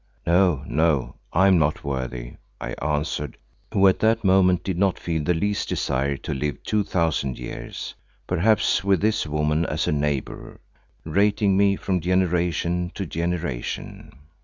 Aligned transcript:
"No, 0.25 0.63
no, 0.67 1.13
I 1.31 1.45
am 1.45 1.59
not 1.59 1.83
worthy," 1.83 2.37
I 2.59 2.71
answered, 2.81 3.37
who 3.71 3.87
at 3.87 3.99
that 3.99 4.23
moment 4.23 4.63
did 4.63 4.79
not 4.79 4.97
feel 4.97 5.23
the 5.23 5.35
least 5.35 5.69
desire 5.69 6.17
to 6.17 6.33
live 6.33 6.63
two 6.63 6.83
thousand 6.83 7.37
years, 7.37 7.93
perhaps 8.25 8.83
with 8.83 8.99
this 8.99 9.27
woman 9.27 9.63
as 9.63 9.87
a 9.87 9.91
neighbour, 9.91 10.59
rating 11.05 11.55
me 11.55 11.75
from 11.75 11.99
generation 12.01 12.91
to 12.95 13.05
generation. 13.05 14.11